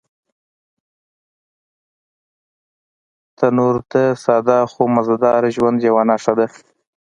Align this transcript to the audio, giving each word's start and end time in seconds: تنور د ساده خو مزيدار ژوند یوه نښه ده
تنور 3.37 3.75
د 3.91 3.93
ساده 4.23 4.59
خو 4.71 4.83
مزيدار 4.95 5.43
ژوند 5.55 5.77
یوه 5.87 6.03
نښه 6.09 6.33
ده 6.39 6.47